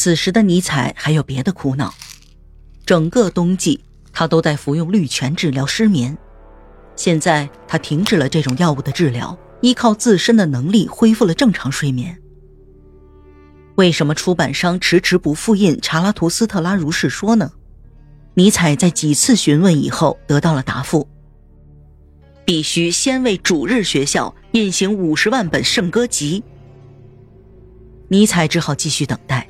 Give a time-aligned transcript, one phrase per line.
[0.00, 1.92] 此时的尼采还有别的苦恼。
[2.86, 3.82] 整个冬季，
[4.12, 6.16] 他都在服用绿泉治疗失眠。
[6.94, 12.16] 现在他停止了这种药物的治疗，依靠自身的能力恢复了正常睡眠。
[13.74, 17.50] 为什么出版商迟迟不复印《查拉图斯特拉如是说》呢？
[18.34, 21.08] 尼采在几次询问以后得到了答复：
[22.44, 26.44] 必须先为主日学校印行五十万本圣歌集。
[28.06, 29.44] 尼采只好继续等待。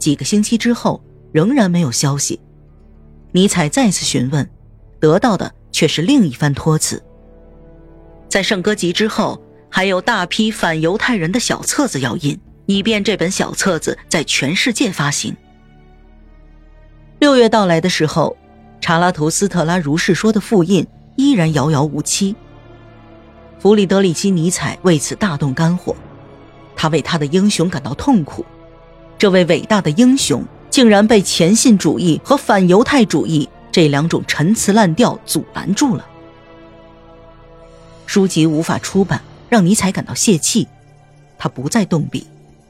[0.00, 1.00] 几个星期之后，
[1.30, 2.40] 仍然没有消息。
[3.30, 4.50] 尼采再次询问，
[4.98, 7.00] 得到的却是另一番托辞。
[8.28, 12.36] 在圣歌集之后，还有大批反犹太人的小册子要印，
[12.66, 15.36] 以便这本小册子在全世界发行。
[17.18, 18.36] 六月到来的时候，
[18.80, 20.86] 查拉图斯特拉如是说的复印
[21.16, 22.34] 依然遥遥无期。
[23.58, 25.94] 弗里德里希·尼采为此大动肝火，
[26.74, 28.46] 他为他的英雄感到痛苦。
[29.20, 36.06] 这位伟大的英雄竟然被前信主义和反犹太主义这两种陈词滥调阻拦住了。
[38.06, 40.66] 书籍无法出版，让尼采感到泄气。
[41.36, 42.26] 他不再动笔，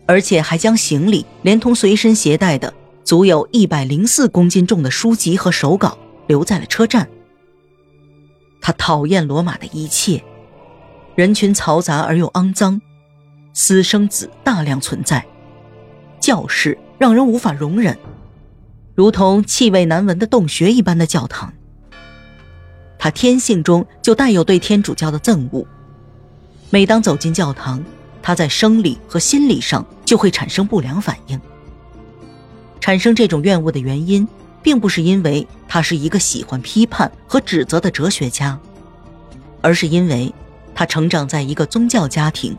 [0.06, 2.74] 而且还将行李连同随身携带的。
[3.04, 7.08] 足有一百零四公斤重的书籍和手稿留在了车站。
[8.60, 10.20] 他讨厌罗马的一切，
[11.14, 12.82] 人群嘈杂而又肮脏，
[13.52, 15.24] 私生子大量存在，
[16.30, 17.98] 教室让人无法容忍，
[18.94, 21.52] 如同气味难闻的洞穴一般的教堂。
[23.00, 25.66] 他天性中就带有对天主教的憎恶，
[26.70, 27.82] 每当走进教堂，
[28.22, 31.40] 他在生理和心理上就会产生不良反应。
[32.78, 34.28] 产生这种怨恶的原因，
[34.62, 38.56] 并不是因为他是一个喜欢批判和指责的哲学家，
[39.62, 40.32] 而是因为
[40.76, 42.56] 他成长在一个宗教家庭，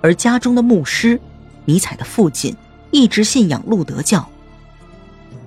[0.00, 1.20] 而家中的牧师，
[1.66, 2.56] 尼采的父亲，
[2.94, 4.24] 一直信仰路德教。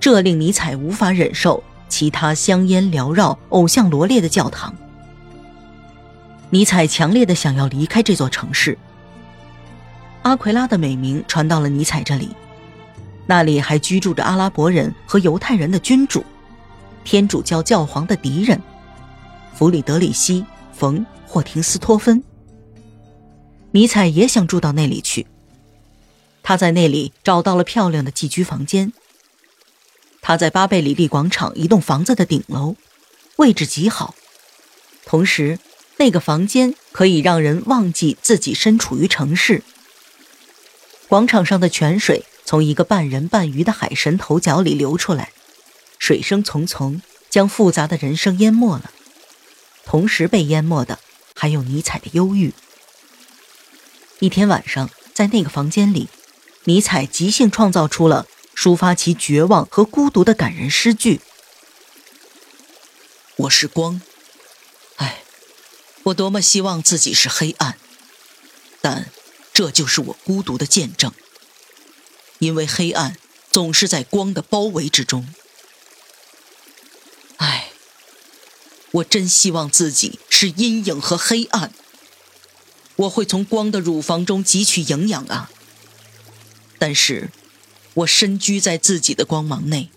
[0.01, 4.75] 这令尼采无法忍受其他香烟缭绕、偶像罗列的教堂。
[6.49, 8.77] 尼采强烈的想要离开这座城市。
[10.23, 12.31] 阿奎拉的美名传到了尼采这里。
[13.25, 16.25] 那里还居住着阿拉伯人和犹太人的君主，
[17.05, 18.61] 天主教教皇的敌人，
[19.53, 20.41] 弗里德里希·
[20.73, 22.21] 冯·霍廷斯托芬。
[23.71, 25.25] 尼采也想住到那里去。
[26.47, 28.93] 他在那里找到了漂亮的寄居房间。
[30.21, 32.77] 他在巴贝里利广场一栋房子的顶楼，
[33.35, 34.15] 位置极好，
[35.05, 35.59] 同时
[35.97, 39.61] 那个房间可以让人忘记自己身处于城市。
[41.09, 42.23] 广场上的泉水。
[42.45, 45.33] 从一个半人半鱼的海神头角里流出来，
[45.99, 48.89] 水声淙淙，将复杂的人生淹没了。
[49.83, 50.97] 同时被淹没的
[51.35, 52.53] 还有尼采的忧郁。
[54.19, 56.07] 一天晚上，在那个房间里，
[56.67, 61.21] 尼采即兴创造出了抒发其绝望和孤独的感人诗句
[63.37, 64.01] ：“我是光，
[64.97, 65.23] 哎，
[66.03, 67.77] 我多么希望自己是黑暗，
[68.81, 69.09] 但
[69.53, 71.13] 这就是我孤独的见证。”
[72.39, 73.15] 因为黑暗
[73.49, 75.33] 总是在光的包围之中。
[77.37, 77.69] 唉，
[78.91, 81.73] 我真希望自己是阴影和黑暗。
[82.97, 85.49] 我会从光的乳房中汲取营养啊。
[86.79, 87.29] 但是，
[87.93, 89.89] 我深居在自己的光芒内，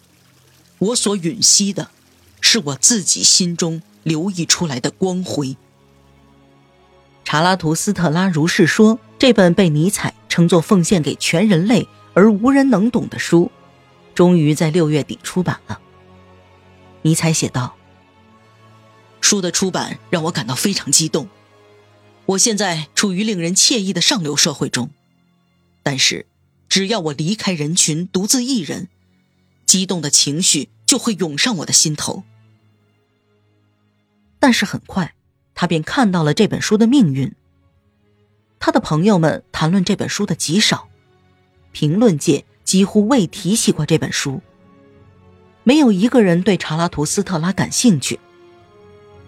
[0.79, 1.91] 我所吮吸的，
[2.41, 5.57] 是我自己心中流溢出来的光辉。
[7.25, 8.99] 查拉图斯特拉如是说。
[9.21, 11.87] 这本被尼采称作奉献给全人类。
[12.15, 13.51] 而无人能懂的书，
[14.15, 15.81] 终于在六月底出版了。
[17.03, 17.77] 尼采写道
[19.21, 21.29] ：“书的出版让我感到非常激动。
[22.27, 24.91] 我现在处于令人惬意的上流社会中，
[25.83, 26.27] 但是
[26.71, 28.89] 只要我离开人群，独自一人，
[29.67, 32.23] 激动的情绪就会涌上我的心头。
[34.39, 35.15] 但是很快，
[35.55, 37.35] 他便看到了这本书的命运。
[38.59, 40.89] 他的朋友们谈论这本书的极少。”
[41.73, 44.41] 评论界几乎未提起过这本书，
[45.63, 48.19] 没有一个人对查拉图斯特拉感兴趣。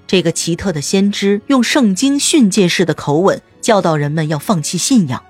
[0.08, 5.24] 这个奇特的先知用圣经训诫式的口吻教导人们要放弃信仰。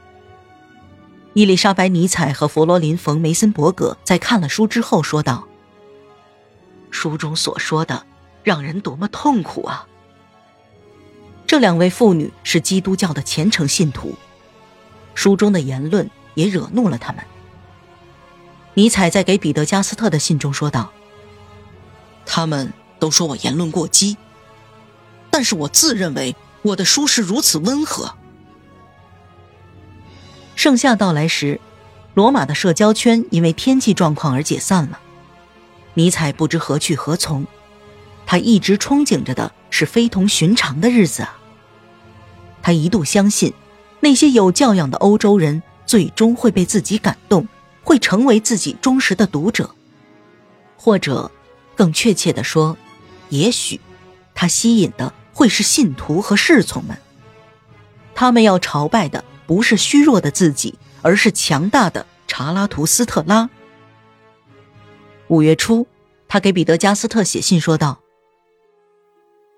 [1.34, 5.46] 伊丽莎白·尼采和弗罗林·冯·梅森伯格在看了书之后说道
[6.90, 8.06] ：“书中所说的
[8.42, 9.86] 让人多么痛苦啊！”
[11.46, 14.14] 这两位妇女是基督教的虔诚信徒，
[15.14, 16.10] 书中的言论。
[16.34, 17.22] 也惹怒了他们。
[18.72, 20.90] 尼采在给彼得加斯特的信中说道
[22.24, 24.16] ：“他们都说我言论过激，
[25.30, 28.14] 但是我自认为我的书是如此温和。”
[30.62, 31.58] 盛夏到来时，
[32.14, 35.00] 罗马的社交圈因为天气状况而解散了。
[35.94, 37.44] 尼采不知何去何从，
[38.26, 41.36] 他一直憧憬着的是非同寻常的日子啊。
[42.62, 43.52] 他一度相信，
[43.98, 47.48] 那些有教养的欧洲人最终会被自己感动，
[47.82, 49.68] 会成为自己忠实的读者，
[50.76, 51.28] 或者，
[51.74, 52.76] 更确切的说，
[53.30, 53.80] 也许，
[54.32, 56.96] 他吸引的会是信徒和侍从们。
[58.14, 63.50] 他们要朝拜的不是虚弱的自己，而是强大的查拉图斯特拉。
[65.28, 65.86] 五月初，
[66.26, 68.00] 他给彼得加斯特写信说道：“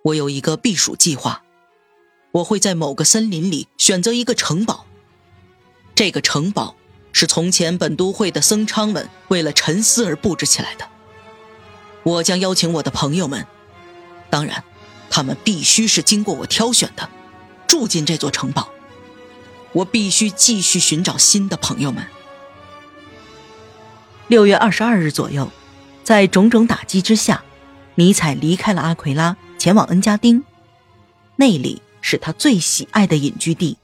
[0.03, 1.45] 我有一个避暑计划，
[2.33, 4.85] 我会在某个森林里选择一个城堡。
[5.95, 6.75] 这个城堡
[7.13, 10.89] 是从前本都会的僧娼们为了沉思而布置起来的。
[12.03, 13.47] 我将邀请我的朋友们，
[14.29, 14.65] 当然，
[15.09, 17.09] 他们必须是经过我挑选的，
[17.69, 18.74] 住进这座城堡。
[19.75, 22.07] 我必须继续寻找新的朋友们。”
[24.29, 25.51] 六月二十二日左右。
[26.03, 27.43] 在种种打击之下，
[27.95, 30.45] 尼采离开了阿奎拉，前往恩加丁，
[31.37, 33.79] 那里是他最喜爱的隐居地。